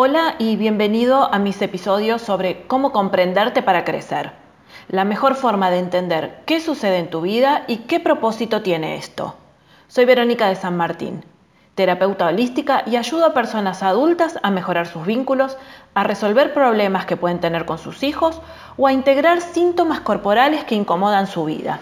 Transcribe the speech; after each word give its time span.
Hola 0.00 0.36
y 0.38 0.54
bienvenido 0.54 1.28
a 1.34 1.40
mis 1.40 1.60
episodios 1.60 2.22
sobre 2.22 2.68
cómo 2.68 2.92
comprenderte 2.92 3.62
para 3.62 3.84
crecer. 3.84 4.30
La 4.86 5.04
mejor 5.04 5.34
forma 5.34 5.72
de 5.72 5.80
entender 5.80 6.38
qué 6.46 6.60
sucede 6.60 6.98
en 6.98 7.10
tu 7.10 7.20
vida 7.20 7.64
y 7.66 7.78
qué 7.78 7.98
propósito 7.98 8.62
tiene 8.62 8.94
esto. 8.94 9.34
Soy 9.88 10.04
Verónica 10.04 10.48
de 10.48 10.54
San 10.54 10.76
Martín, 10.76 11.24
terapeuta 11.74 12.26
holística 12.26 12.84
y 12.86 12.94
ayudo 12.94 13.26
a 13.26 13.34
personas 13.34 13.82
adultas 13.82 14.38
a 14.44 14.52
mejorar 14.52 14.86
sus 14.86 15.04
vínculos, 15.04 15.56
a 15.94 16.04
resolver 16.04 16.54
problemas 16.54 17.04
que 17.04 17.16
pueden 17.16 17.40
tener 17.40 17.66
con 17.66 17.78
sus 17.78 18.04
hijos 18.04 18.40
o 18.76 18.86
a 18.86 18.92
integrar 18.92 19.40
síntomas 19.40 19.98
corporales 19.98 20.62
que 20.62 20.76
incomodan 20.76 21.26
su 21.26 21.44
vida. 21.44 21.80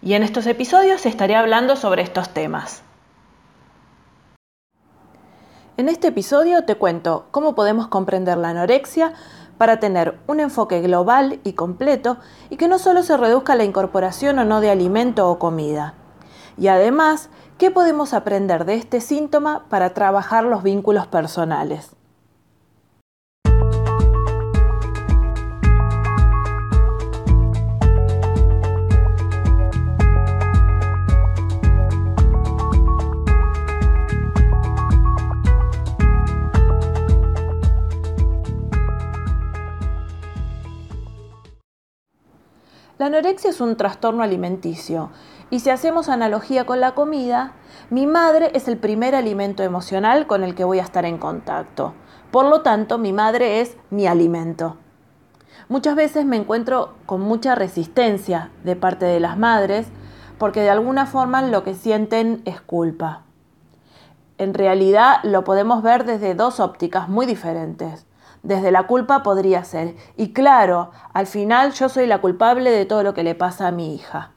Y 0.00 0.14
en 0.14 0.22
estos 0.22 0.46
episodios 0.46 1.04
estaré 1.04 1.36
hablando 1.36 1.76
sobre 1.76 2.00
estos 2.00 2.30
temas. 2.30 2.82
En 5.78 5.88
este 5.88 6.08
episodio 6.08 6.64
te 6.64 6.74
cuento 6.74 7.26
cómo 7.30 7.54
podemos 7.54 7.86
comprender 7.86 8.36
la 8.36 8.48
anorexia 8.48 9.12
para 9.58 9.78
tener 9.78 10.18
un 10.26 10.40
enfoque 10.40 10.80
global 10.80 11.38
y 11.44 11.52
completo 11.52 12.16
y 12.50 12.56
que 12.56 12.66
no 12.66 12.80
solo 12.80 13.04
se 13.04 13.16
reduzca 13.16 13.54
la 13.54 13.62
incorporación 13.62 14.40
o 14.40 14.44
no 14.44 14.60
de 14.60 14.70
alimento 14.70 15.30
o 15.30 15.38
comida. 15.38 15.94
Y 16.56 16.66
además, 16.66 17.30
¿qué 17.58 17.70
podemos 17.70 18.12
aprender 18.12 18.64
de 18.64 18.74
este 18.74 19.00
síntoma 19.00 19.66
para 19.68 19.94
trabajar 19.94 20.42
los 20.42 20.64
vínculos 20.64 21.06
personales? 21.06 21.94
Anorexia 43.08 43.50
es 43.50 43.60
un 43.60 43.76
trastorno 43.76 44.22
alimenticio 44.22 45.10
y 45.50 45.60
si 45.60 45.70
hacemos 45.70 46.08
analogía 46.08 46.64
con 46.66 46.80
la 46.80 46.92
comida, 46.92 47.52
mi 47.90 48.06
madre 48.06 48.50
es 48.54 48.68
el 48.68 48.78
primer 48.78 49.14
alimento 49.14 49.62
emocional 49.62 50.26
con 50.26 50.44
el 50.44 50.54
que 50.54 50.64
voy 50.64 50.78
a 50.78 50.82
estar 50.82 51.04
en 51.04 51.18
contacto. 51.18 51.94
Por 52.30 52.46
lo 52.46 52.60
tanto, 52.60 52.98
mi 52.98 53.12
madre 53.12 53.60
es 53.60 53.76
mi 53.90 54.06
alimento. 54.06 54.76
Muchas 55.68 55.96
veces 55.96 56.24
me 56.24 56.36
encuentro 56.36 56.94
con 57.06 57.20
mucha 57.20 57.54
resistencia 57.54 58.50
de 58.64 58.76
parte 58.76 59.06
de 59.06 59.20
las 59.20 59.36
madres 59.36 59.86
porque 60.38 60.60
de 60.60 60.70
alguna 60.70 61.06
forma 61.06 61.42
lo 61.42 61.64
que 61.64 61.74
sienten 61.74 62.42
es 62.44 62.60
culpa. 62.60 63.22
En 64.36 64.54
realidad 64.54 65.16
lo 65.24 65.44
podemos 65.44 65.82
ver 65.82 66.04
desde 66.04 66.34
dos 66.34 66.60
ópticas 66.60 67.08
muy 67.08 67.26
diferentes 67.26 68.07
desde 68.42 68.70
la 68.70 68.86
culpa 68.86 69.22
podría 69.22 69.64
ser. 69.64 69.94
Y 70.16 70.32
claro, 70.32 70.90
al 71.12 71.26
final 71.26 71.72
yo 71.72 71.88
soy 71.88 72.06
la 72.06 72.20
culpable 72.20 72.70
de 72.70 72.86
todo 72.86 73.02
lo 73.02 73.14
que 73.14 73.22
le 73.22 73.34
pasa 73.34 73.68
a 73.68 73.72
mi 73.72 73.94
hija. 73.94 74.32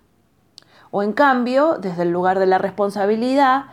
O 0.91 1.03
en 1.03 1.13
cambio, 1.13 1.77
desde 1.79 2.03
el 2.03 2.11
lugar 2.11 2.37
de 2.39 2.47
la 2.47 2.57
responsabilidad, 2.57 3.65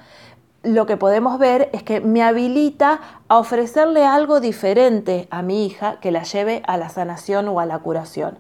lo 0.62 0.87
que 0.87 0.97
podemos 0.97 1.39
ver 1.39 1.71
es 1.73 1.83
que 1.83 2.01
me 2.01 2.23
habilita 2.23 3.01
a 3.29 3.39
ofrecerle 3.39 4.05
algo 4.05 4.41
diferente 4.41 5.29
a 5.31 5.43
mi 5.43 5.67
hija 5.67 5.99
que 6.01 6.11
la 6.11 6.23
lleve 6.23 6.62
a 6.67 6.77
la 6.77 6.89
sanación 6.89 7.49
o 7.49 7.61
a 7.61 7.67
la 7.67 7.79
curación. 7.79 8.39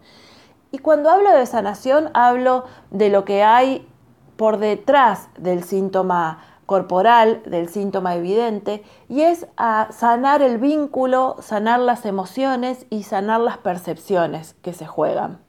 Y 0.70 0.78
cuando 0.78 1.10
hablo 1.10 1.32
de 1.32 1.46
sanación, 1.46 2.10
hablo 2.14 2.64
de 2.90 3.08
lo 3.08 3.24
que 3.24 3.42
hay 3.42 3.88
por 4.36 4.58
detrás 4.58 5.28
del 5.38 5.64
síntoma 5.64 6.57
corporal 6.68 7.40
del 7.46 7.70
síntoma 7.70 8.14
evidente 8.14 8.84
y 9.08 9.22
es 9.22 9.46
a 9.56 9.88
sanar 9.90 10.42
el 10.42 10.58
vínculo, 10.58 11.36
sanar 11.40 11.80
las 11.80 12.04
emociones 12.04 12.84
y 12.90 13.04
sanar 13.04 13.40
las 13.40 13.56
percepciones 13.56 14.52
que 14.60 14.74
se 14.74 14.86
juegan. 14.86 15.40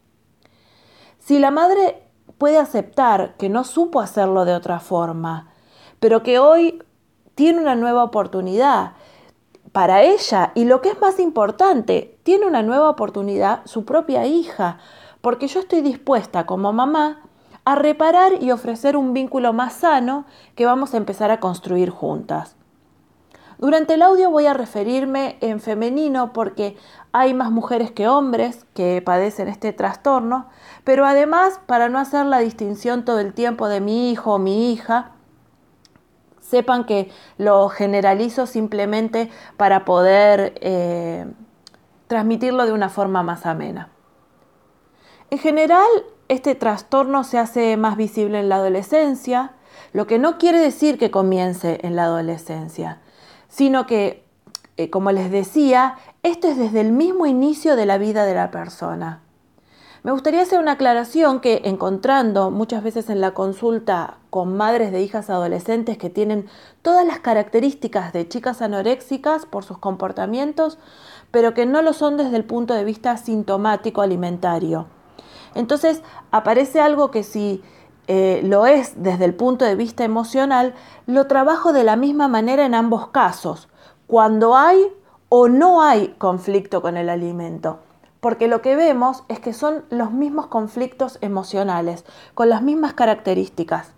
Si 1.20 1.38
la 1.38 1.52
madre 1.52 2.04
puede 2.38 2.58
aceptar 2.58 3.36
que 3.36 3.50
no 3.50 3.66
supo 3.66 4.00
hacerlo 4.00 4.46
de 4.46 4.54
otra 4.54 4.80
forma, 4.80 5.50
pero 6.00 6.24
que 6.24 6.40
hoy 6.40 6.82
tiene 7.36 7.60
una 7.60 7.76
nueva 7.76 8.06
oportunidad 8.06 8.94
para 9.74 10.04
ella 10.04 10.54
y 10.56 10.64
lo 10.64 10.82
que 10.82 10.88
es 10.88 11.02
más 11.02 11.20
importante, 11.20 12.18
tiene 12.24 12.46
una 12.46 12.62
nueva 12.62 12.90
oportunidad 12.90 13.60
su 13.66 13.84
propia 13.84 14.26
hija, 14.26 14.78
porque 15.20 15.48
yo 15.50 15.60
estoy 15.60 15.82
dispuesta 15.82 16.46
como 16.46 16.72
mamá 16.72 17.29
a 17.66 17.76
reparar 17.76 18.42
y 18.42 18.52
ofrecer 18.52 18.98
un 18.98 19.14
vínculo 19.14 19.54
más 19.54 19.74
sano 19.74 20.26
que 20.56 20.66
vamos 20.66 20.94
a 20.94 20.98
empezar 20.98 21.32
a 21.32 21.40
construir 21.40 21.90
juntas. 21.90 22.56
Durante 23.60 23.96
el 23.96 24.02
audio 24.02 24.32
voy 24.32 24.46
a 24.46 24.54
referirme 24.54 25.38
en 25.42 25.60
femenino 25.60 26.32
porque 26.32 26.78
hay 27.12 27.34
más 27.34 27.52
mujeres 27.52 27.92
que 27.92 28.08
hombres 28.08 28.66
que 28.74 29.02
padecen 29.02 29.50
este 29.50 29.74
trastorno, 29.74 30.48
pero 30.86 31.06
además 31.06 31.60
para 31.66 31.90
no 31.90 32.00
hacer 32.00 32.26
la 32.26 32.40
distinción 32.40 33.04
todo 33.04 33.20
el 33.20 33.34
tiempo 33.34 33.68
de 33.68 33.82
mi 33.82 34.12
hijo 34.12 34.36
o 34.36 34.40
mi 34.40 34.72
hija, 34.72 35.12
sepan 36.40 36.86
que 36.86 37.12
lo 37.38 37.68
generalizo 37.68 38.46
simplemente 38.46 39.30
para 39.58 39.84
poder 39.84 40.54
eh, 40.62 41.26
transmitirlo 42.08 42.66
de 42.66 42.72
una 42.72 42.88
forma 42.88 43.24
más 43.24 43.46
amena. 43.46 43.90
En 45.32 45.38
general, 45.38 45.88
este 46.28 46.56
trastorno 46.56 47.24
se 47.24 47.38
hace 47.38 47.78
más 47.78 47.98
visible 47.98 48.40
en 48.40 48.50
la 48.50 48.56
adolescencia, 48.56 49.52
lo 49.94 50.08
que 50.08 50.18
no 50.18 50.40
quiere 50.40 50.60
decir 50.60 50.98
que 50.98 51.12
comience 51.12 51.80
en 51.84 51.96
la 51.96 52.06
adolescencia, 52.06 53.00
sino 53.48 53.86
que, 53.86 54.24
eh, 54.78 54.90
como 54.90 55.12
les 55.12 55.30
decía, 55.30 55.98
esto 56.24 56.48
es 56.48 56.58
desde 56.58 56.82
el 56.82 56.92
mismo 56.92 57.28
inicio 57.28 57.76
de 57.76 57.86
la 57.86 58.00
vida 58.00 58.26
de 58.26 58.34
la 58.34 58.50
persona. 58.50 59.22
Me 60.02 60.12
gustaría 60.12 60.42
hacer 60.42 60.60
una 60.60 60.74
aclaración 60.74 61.42
que 61.42 61.62
encontrando 61.66 62.50
muchas 62.50 62.82
veces 62.82 63.10
en 63.10 63.22
la 63.22 63.36
consulta 63.36 64.18
con 64.32 64.58
madres 64.58 64.92
de 64.92 65.02
hijas 65.02 65.30
adolescentes 65.30 66.00
que 66.00 66.10
tienen 66.10 66.48
todas 66.82 67.06
las 67.06 67.20
características 67.20 68.14
de 68.14 68.28
chicas 68.28 68.64
anoréxicas 68.64 69.46
por 69.46 69.64
sus 69.64 69.78
comportamientos, 69.78 70.80
pero 71.30 71.54
que 71.54 71.68
no 71.68 71.84
lo 71.84 71.94
son 71.94 72.18
desde 72.18 72.38
el 72.38 72.46
punto 72.46 72.74
de 72.74 72.84
vista 72.84 73.16
sintomático 73.18 74.02
alimentario. 74.02 74.88
Entonces 75.56 76.02
aparece 76.32 76.80
algo 76.80 77.12
que 77.12 77.24
si 77.24 77.64
eh, 78.08 78.42
lo 78.44 78.66
es 78.66 79.04
desde 79.04 79.26
el 79.26 79.36
punto 79.36 79.66
de 79.66 79.76
vista 79.76 80.04
emocional, 80.04 80.74
lo 81.06 81.28
trabajo 81.28 81.74
de 81.74 81.84
la 81.84 81.96
misma 81.96 82.28
manera 82.28 82.66
en 82.66 82.74
ambos 82.74 83.10
casos, 83.10 83.70
cuando 84.08 84.56
hay 84.56 84.92
o 85.30 85.48
no 85.48 85.84
hay 85.84 86.16
conflicto 86.18 86.82
con 86.82 86.98
el 86.98 87.10
alimento. 87.10 87.80
Porque 88.20 88.48
lo 88.48 88.62
que 88.62 88.76
vemos 88.76 89.24
es 89.28 89.40
que 89.40 89.54
son 89.54 89.86
los 89.90 90.12
mismos 90.12 90.48
conflictos 90.48 91.20
emocionales, 91.22 92.04
con 92.34 92.50
las 92.50 92.62
mismas 92.62 92.94
características. 92.94 93.94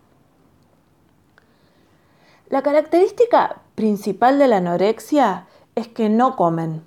La 2.49 2.61
característica 2.61 3.61
principal 3.75 4.37
de 4.37 4.47
la 4.47 4.57
anorexia 4.57 5.47
es 5.75 5.87
que 5.87 6.09
no 6.09 6.35
comen, 6.35 6.83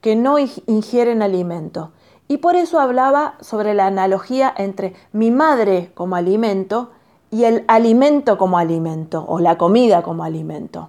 que 0.00 0.14
no 0.14 0.38
ingieren 0.38 1.20
alimento 1.20 1.90
y 2.28 2.38
por 2.38 2.56
eso 2.56 2.80
hablaba 2.80 3.34
sobre 3.40 3.74
la 3.74 3.86
analogía 3.86 4.52
entre 4.56 4.94
mi 5.12 5.30
madre 5.30 5.92
como 5.94 6.16
alimento 6.16 6.90
y 7.30 7.44
el 7.44 7.64
alimento 7.68 8.38
como 8.38 8.58
alimento 8.58 9.24
o 9.28 9.40
la 9.40 9.58
comida 9.58 10.02
como 10.02 10.24
alimento. 10.24 10.88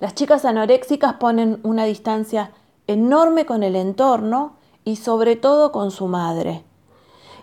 Las 0.00 0.14
chicas 0.14 0.44
anoréxicas 0.44 1.14
ponen 1.14 1.60
una 1.62 1.84
distancia 1.84 2.52
enorme 2.86 3.46
con 3.46 3.62
el 3.62 3.76
entorno 3.76 4.52
y 4.84 4.96
sobre 4.96 5.36
todo 5.36 5.72
con 5.72 5.90
su 5.90 6.06
madre. 6.06 6.64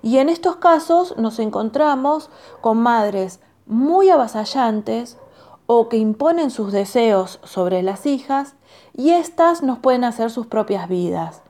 Y 0.01 0.19
en 0.19 0.29
estos 0.29 0.57
casos 0.57 1.17
nos 1.17 1.39
encontramos 1.39 2.29
con 2.61 2.77
madres 2.77 3.39
muy 3.65 4.09
avasallantes 4.09 5.17
o 5.65 5.89
que 5.89 5.97
imponen 5.97 6.51
sus 6.51 6.71
deseos 6.71 7.39
sobre 7.43 7.81
las 7.81 8.05
hijas 8.05 8.55
y 8.93 9.11
éstas 9.11 9.63
nos 9.63 9.79
pueden 9.79 10.03
hacer 10.03 10.29
sus 10.29 10.45
propias 10.45 10.87
vidas 10.87 11.44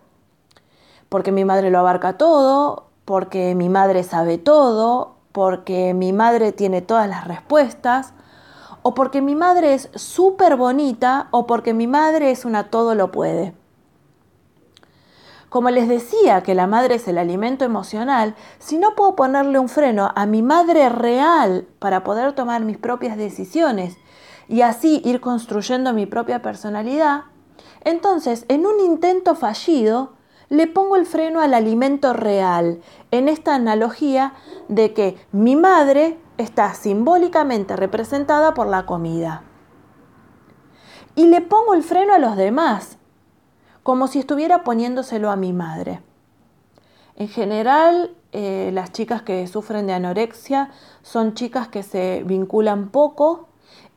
porque 1.09 1.31
mi 1.31 1.45
madre 1.45 1.69
lo 1.69 1.79
abarca 1.79 2.17
todo, 2.17 2.85
porque 3.05 3.55
mi 3.55 3.69
madre 3.69 4.03
sabe 4.03 4.37
todo, 4.37 5.15
porque 5.31 5.93
mi 5.93 6.13
madre 6.13 6.51
tiene 6.51 6.81
todas 6.81 7.07
las 7.09 7.27
respuestas, 7.27 8.13
o 8.81 8.93
porque 8.93 9.21
mi 9.21 9.35
madre 9.35 9.73
es 9.73 9.89
súper 9.95 10.55
bonita, 10.55 11.27
o 11.31 11.45
porque 11.45 11.73
mi 11.73 11.87
madre 11.87 12.31
es 12.31 12.45
una 12.45 12.69
todo 12.69 12.95
lo 12.95 13.11
puede. 13.11 13.53
Como 15.49 15.69
les 15.69 15.87
decía 15.87 16.41
que 16.41 16.53
la 16.53 16.67
madre 16.67 16.95
es 16.95 17.07
el 17.07 17.17
alimento 17.17 17.63
emocional, 17.63 18.35
si 18.59 18.77
no 18.77 18.93
puedo 18.95 19.15
ponerle 19.15 19.57
un 19.57 19.69
freno 19.69 20.11
a 20.13 20.25
mi 20.25 20.41
madre 20.41 20.89
real 20.89 21.65
para 21.79 22.03
poder 22.03 22.33
tomar 22.33 22.65
mis 22.65 22.77
propias 22.77 23.15
decisiones 23.15 23.95
y 24.49 24.61
así 24.61 25.01
ir 25.05 25.21
construyendo 25.21 25.93
mi 25.93 26.07
propia 26.07 26.41
personalidad, 26.41 27.21
entonces 27.85 28.43
en 28.49 28.65
un 28.65 28.81
intento 28.81 29.33
fallido 29.33 30.14
le 30.49 30.67
pongo 30.67 30.95
el 30.95 31.05
freno 31.05 31.41
al 31.41 31.53
alimento 31.53 32.13
real, 32.13 32.81
en 33.11 33.29
esta 33.29 33.55
analogía 33.55 34.33
de 34.67 34.93
que 34.93 35.17
mi 35.31 35.55
madre 35.55 36.17
está 36.37 36.73
simbólicamente 36.73 37.75
representada 37.75 38.53
por 38.53 38.67
la 38.67 38.85
comida. 38.85 39.43
y 41.17 41.27
le 41.27 41.39
pongo 41.39 41.73
el 41.73 41.81
freno 41.81 42.13
a 42.13 42.19
los 42.19 42.35
demás, 42.35 42.97
como 43.83 44.07
si 44.07 44.19
estuviera 44.19 44.65
poniéndoselo 44.65 45.31
a 45.31 45.37
mi 45.37 45.53
madre. 45.53 46.01
En 47.15 47.29
general, 47.29 48.13
eh, 48.33 48.69
las 48.73 48.91
chicas 48.91 49.21
que 49.21 49.47
sufren 49.47 49.87
de 49.87 49.93
anorexia 49.93 50.71
son 51.03 51.33
chicas 51.33 51.69
que 51.69 51.83
se 51.83 52.23
vinculan 52.25 52.89
poco, 52.89 53.47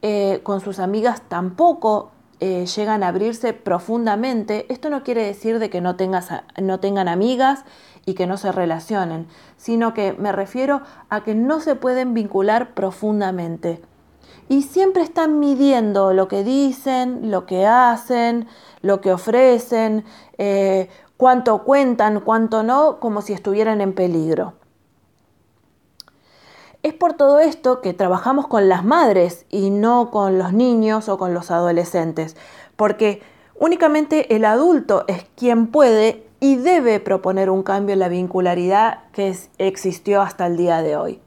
eh, 0.00 0.40
con 0.44 0.60
sus 0.60 0.78
amigas 0.78 1.22
tampoco 1.28 2.12
eh, 2.40 2.66
llegan 2.66 3.02
a 3.02 3.08
abrirse 3.08 3.52
profundamente. 3.52 4.66
Esto 4.72 4.90
no 4.90 5.02
quiere 5.02 5.24
decir 5.24 5.58
de 5.58 5.70
que 5.70 5.80
no, 5.80 5.96
tengan 5.96 7.08
amigas 7.08 7.64
y 8.06 8.14
que 8.14 8.26
no 8.26 8.36
se 8.36 8.52
relacionen, 8.52 9.26
sino 9.56 9.94
que 9.94 10.12
me 10.12 10.32
refiero 10.32 10.82
a 11.08 11.24
que 11.24 11.34
no 11.34 11.60
se 11.60 11.74
pueden 11.74 12.14
vincular 12.14 12.74
profundamente. 12.74 13.80
Y 14.48 14.62
siempre 14.62 15.02
están 15.02 15.40
midiendo 15.40 16.12
lo 16.14 16.28
que 16.28 16.42
dicen, 16.42 17.30
lo 17.30 17.44
que 17.44 17.66
hacen, 17.66 18.46
lo 18.80 19.00
que 19.00 19.12
ofrecen, 19.12 20.04
cuánto 21.18 21.64
cuentan, 21.64 22.20
cuánto 22.20 22.62
no, 22.62 22.98
como 22.98 23.20
si 23.20 23.34
estuvieran 23.34 23.82
en 23.82 23.92
peligro. 23.92 24.54
Es 26.84 26.94
por 26.94 27.14
todo 27.14 27.40
esto 27.40 27.80
que 27.80 27.92
trabajamos 27.92 28.46
con 28.46 28.68
las 28.68 28.84
madres 28.84 29.46
y 29.50 29.70
no 29.70 30.12
con 30.12 30.38
los 30.38 30.52
niños 30.52 31.08
o 31.08 31.18
con 31.18 31.34
los 31.34 31.50
adolescentes, 31.50 32.36
porque 32.76 33.20
únicamente 33.58 34.36
el 34.36 34.44
adulto 34.44 35.04
es 35.08 35.26
quien 35.34 35.66
puede 35.66 36.24
y 36.38 36.54
debe 36.54 37.00
proponer 37.00 37.50
un 37.50 37.64
cambio 37.64 37.94
en 37.94 37.98
la 37.98 38.08
vincularidad 38.08 39.00
que 39.10 39.36
existió 39.58 40.22
hasta 40.22 40.46
el 40.46 40.56
día 40.56 40.80
de 40.82 40.96
hoy. 40.96 41.20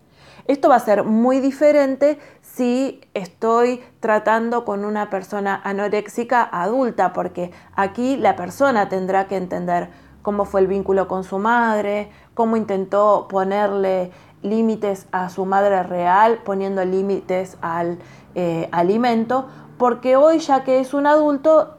Esto 0.48 0.70
va 0.70 0.76
a 0.76 0.80
ser 0.80 1.04
muy 1.04 1.42
diferente 1.42 2.18
si 2.42 3.02
estoy 3.14 3.84
tratando 4.00 4.64
con 4.64 4.86
una 4.86 5.10
persona 5.10 5.60
anoréxica 5.66 6.44
adulta, 6.44 7.12
porque 7.12 7.52
aquí 7.76 8.16
la 8.16 8.38
persona 8.38 8.88
tendrá 8.88 9.28
que 9.28 9.36
entender 9.36 9.90
cómo 10.22 10.46
fue 10.46 10.62
el 10.62 10.68
vínculo 10.68 11.10
con 11.10 11.26
su 11.26 11.40
madre, 11.40 12.10
cómo 12.34 12.56
intentó 12.56 13.28
ponerle 13.30 14.12
límites 14.44 15.08
a 15.12 15.30
su 15.30 15.46
madre 15.46 15.84
real, 15.84 16.40
poniendo 16.44 16.84
límites 16.84 17.58
al 17.62 18.00
eh, 18.36 18.70
alimento, 18.72 19.48
porque 19.78 20.16
hoy 20.16 20.40
ya 20.40 20.64
que 20.64 20.80
es 20.80 20.94
un 20.94 21.08
adulto, 21.08 21.78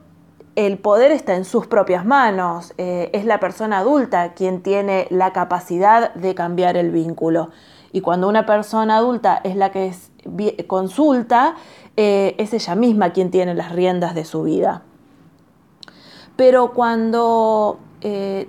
el 0.55 0.79
poder 0.79 1.13
está 1.13 1.35
en 1.35 1.45
sus 1.45 1.67
propias 1.67 2.05
manos, 2.05 2.75
eh, 2.77 3.11
es 3.15 3.25
la 3.25 3.41
persona 3.41 3.79
adulta 3.79 4.35
quien 4.35 4.63
tiene 4.63 5.07
la 5.11 5.33
capacidad 5.33 6.13
de 6.15 6.35
cambiar 6.35 6.77
el 6.77 6.91
vínculo. 6.91 7.51
Y 7.91 8.01
cuando 8.01 8.29
una 8.29 8.47
persona 8.47 8.97
adulta 8.97 9.41
es 9.45 9.57
la 9.57 9.71
que 9.71 9.93
consulta, 10.67 11.57
eh, 11.97 12.35
es 12.39 12.55
ella 12.55 12.75
misma 12.75 13.13
quien 13.13 13.31
tiene 13.31 13.55
las 13.55 13.73
riendas 13.73 14.15
de 14.15 14.25
su 14.25 14.43
vida. 14.43 14.83
Pero 16.37 16.73
cuando 16.73 17.79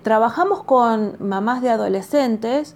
trabajamos 0.01 0.63
con 0.63 1.15
mamás 1.19 1.61
de 1.61 1.69
adolescentes, 1.69 2.75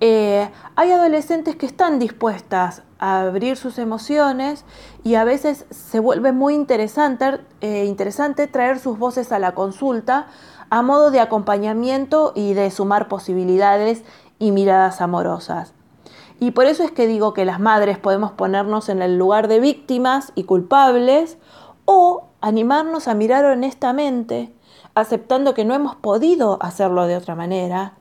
eh, 0.00 0.50
hay 0.76 0.92
adolescentes 0.92 1.56
que 1.56 1.66
están 1.66 1.98
dispuestas 1.98 2.82
a 2.98 3.22
abrir 3.22 3.56
sus 3.56 3.78
emociones 3.78 4.64
y 5.04 5.14
a 5.14 5.24
veces 5.24 5.66
se 5.70 6.00
vuelve 6.00 6.32
muy 6.32 6.54
interesante, 6.54 7.40
interesante 7.60 8.46
traer 8.46 8.78
sus 8.78 8.98
voces 8.98 9.32
a 9.32 9.38
la 9.38 9.52
consulta 9.52 10.26
a 10.70 10.82
modo 10.82 11.10
de 11.10 11.20
acompañamiento 11.20 12.32
y 12.34 12.54
de 12.54 12.70
sumar 12.70 13.08
posibilidades 13.08 14.04
y 14.38 14.52
miradas 14.52 15.00
amorosas. 15.00 15.74
Y 16.40 16.52
por 16.52 16.64
eso 16.64 16.82
es 16.82 16.90
que 16.90 17.06
digo 17.06 17.34
que 17.34 17.44
las 17.44 17.60
madres 17.60 17.98
podemos 17.98 18.32
ponernos 18.32 18.88
en 18.88 19.02
el 19.02 19.18
lugar 19.18 19.46
de 19.46 19.60
víctimas 19.60 20.32
y 20.34 20.44
culpables 20.44 21.36
o 21.84 22.28
animarnos 22.40 23.08
a 23.08 23.14
mirar 23.14 23.44
honestamente, 23.44 24.54
aceptando 24.94 25.52
que 25.52 25.66
no 25.66 25.74
hemos 25.74 25.96
podido 25.96 26.58
hacerlo 26.62 27.06
de 27.06 27.16
otra 27.16 27.34
manera, 27.34 27.94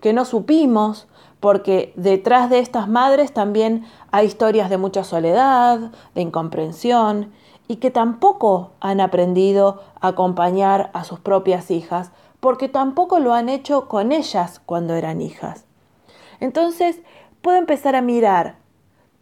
que 0.00 0.12
no 0.12 0.24
supimos, 0.24 1.06
porque 1.40 1.92
detrás 1.96 2.50
de 2.50 2.58
estas 2.58 2.88
madres 2.88 3.32
también 3.32 3.84
hay 4.10 4.26
historias 4.26 4.70
de 4.70 4.78
mucha 4.78 5.04
soledad, 5.04 5.92
de 6.14 6.22
incomprensión, 6.22 7.32
y 7.68 7.76
que 7.76 7.90
tampoco 7.90 8.72
han 8.80 9.00
aprendido 9.00 9.82
a 10.00 10.08
acompañar 10.08 10.90
a 10.92 11.04
sus 11.04 11.20
propias 11.20 11.70
hijas, 11.70 12.10
porque 12.40 12.68
tampoco 12.68 13.20
lo 13.20 13.32
han 13.32 13.48
hecho 13.48 13.88
con 13.88 14.12
ellas 14.12 14.60
cuando 14.64 14.94
eran 14.94 15.20
hijas. 15.20 15.64
Entonces, 16.40 17.00
puedo 17.40 17.56
empezar 17.56 17.96
a 17.96 18.02
mirar 18.02 18.56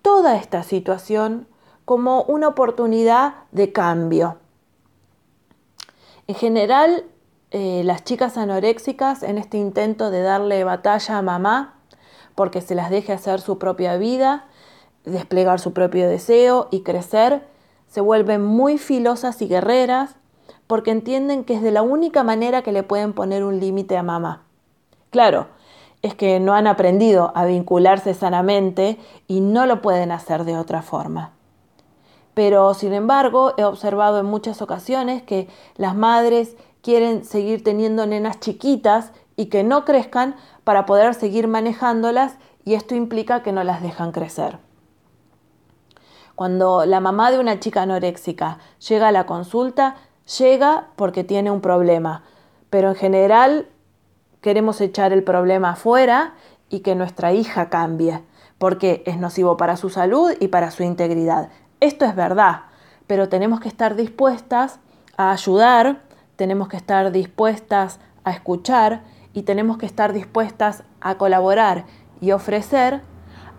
toda 0.02 0.36
esta 0.36 0.62
situación 0.62 1.46
como 1.84 2.22
una 2.22 2.48
oportunidad 2.48 3.34
de 3.52 3.72
cambio. 3.72 4.38
En 6.26 6.34
general, 6.34 7.04
eh, 7.50 7.82
las 7.84 8.04
chicas 8.04 8.38
anoréxicas 8.38 9.22
en 9.22 9.38
este 9.38 9.58
intento 9.58 10.10
de 10.10 10.22
darle 10.22 10.64
batalla 10.64 11.18
a 11.18 11.22
mamá, 11.22 11.74
porque 12.34 12.60
se 12.60 12.74
las 12.74 12.90
deje 12.90 13.12
hacer 13.12 13.40
su 13.40 13.58
propia 13.58 13.96
vida, 13.96 14.46
desplegar 15.04 15.60
su 15.60 15.72
propio 15.72 16.08
deseo 16.08 16.68
y 16.70 16.82
crecer, 16.82 17.46
se 17.88 18.00
vuelven 18.00 18.42
muy 18.42 18.78
filosas 18.78 19.42
y 19.42 19.48
guerreras 19.48 20.16
porque 20.66 20.90
entienden 20.90 21.44
que 21.44 21.54
es 21.54 21.62
de 21.62 21.70
la 21.70 21.82
única 21.82 22.22
manera 22.22 22.62
que 22.62 22.72
le 22.72 22.82
pueden 22.82 23.12
poner 23.12 23.44
un 23.44 23.60
límite 23.60 23.96
a 23.96 24.02
mamá. 24.02 24.44
Claro, 25.10 25.48
es 26.00 26.14
que 26.14 26.40
no 26.40 26.54
han 26.54 26.66
aprendido 26.66 27.32
a 27.34 27.44
vincularse 27.44 28.14
sanamente 28.14 28.98
y 29.28 29.40
no 29.40 29.66
lo 29.66 29.82
pueden 29.82 30.10
hacer 30.10 30.44
de 30.44 30.56
otra 30.56 30.82
forma. 30.82 31.32
Pero, 32.34 32.72
sin 32.74 32.92
embargo, 32.92 33.52
he 33.58 33.64
observado 33.64 34.18
en 34.18 34.26
muchas 34.26 34.62
ocasiones 34.62 35.22
que 35.22 35.48
las 35.76 35.94
madres 35.94 36.56
quieren 36.80 37.24
seguir 37.24 37.62
teniendo 37.62 38.06
nenas 38.06 38.40
chiquitas 38.40 39.12
y 39.36 39.46
que 39.46 39.64
no 39.64 39.84
crezcan 39.84 40.36
para 40.64 40.86
poder 40.86 41.14
seguir 41.14 41.48
manejándolas 41.48 42.36
y 42.64 42.74
esto 42.74 42.94
implica 42.94 43.42
que 43.42 43.52
no 43.52 43.64
las 43.64 43.82
dejan 43.82 44.12
crecer. 44.12 44.58
Cuando 46.34 46.86
la 46.86 47.00
mamá 47.00 47.30
de 47.30 47.38
una 47.38 47.60
chica 47.60 47.82
anoréxica 47.82 48.58
llega 48.88 49.08
a 49.08 49.12
la 49.12 49.26
consulta, 49.26 49.96
llega 50.38 50.88
porque 50.96 51.24
tiene 51.24 51.50
un 51.50 51.60
problema, 51.60 52.22
pero 52.70 52.88
en 52.88 52.94
general 52.94 53.68
queremos 54.40 54.80
echar 54.80 55.12
el 55.12 55.22
problema 55.22 55.70
afuera 55.70 56.34
y 56.68 56.80
que 56.80 56.94
nuestra 56.94 57.32
hija 57.32 57.68
cambie, 57.68 58.22
porque 58.58 59.02
es 59.06 59.18
nocivo 59.18 59.56
para 59.56 59.76
su 59.76 59.90
salud 59.90 60.32
y 60.40 60.48
para 60.48 60.70
su 60.70 60.82
integridad. 60.82 61.50
Esto 61.80 62.04
es 62.04 62.16
verdad, 62.16 62.62
pero 63.06 63.28
tenemos 63.28 63.60
que 63.60 63.68
estar 63.68 63.94
dispuestas 63.94 64.80
a 65.16 65.32
ayudar, 65.32 66.00
tenemos 66.36 66.68
que 66.68 66.76
estar 66.76 67.12
dispuestas 67.12 68.00
a 68.24 68.30
escuchar 68.30 69.02
y 69.34 69.42
tenemos 69.42 69.78
que 69.78 69.86
estar 69.86 70.12
dispuestas 70.12 70.84
a 71.00 71.16
colaborar 71.16 71.84
y 72.20 72.32
ofrecer, 72.32 73.02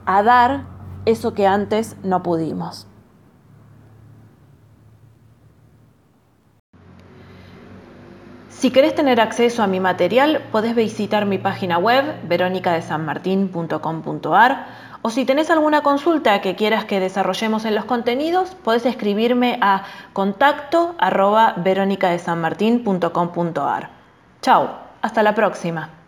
a 0.05 0.23
dar 0.23 0.65
eso 1.05 1.33
que 1.33 1.47
antes 1.47 1.95
no 2.03 2.23
pudimos. 2.23 2.87
Si 8.63 8.71
querés 8.71 8.95
tener 8.95 9.19
acceso 9.19 9.61
a 9.61 9.67
mi 9.67 9.81
material, 9.81 10.41
podés 10.53 10.73
visitar 10.73 11.25
mi 11.25 11.37
página 11.37 11.77
web 11.77 12.05
veronicadesanmartin.com.ar 12.29 14.67
o 15.01 15.09
si 15.09 15.25
tenés 15.25 15.49
alguna 15.49 15.83
consulta 15.83 16.39
que 16.39 16.55
quieras 16.55 16.85
que 16.85 17.01
desarrollemos 17.01 17.65
en 17.65 17.75
los 17.75 17.83
contenidos, 17.83 18.55
podés 18.55 18.85
escribirme 18.85 19.59
a 19.61 19.83
contacto 20.13 20.95
arroba. 20.97 21.55
Chao, 24.41 24.82
hasta 25.03 25.21
la 25.21 25.35
próxima. 25.35 26.02